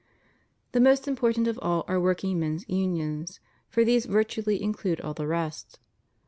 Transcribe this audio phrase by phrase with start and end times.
[0.71, 5.77] The most important of all are workingmen's unions; for these virtually include all the rest.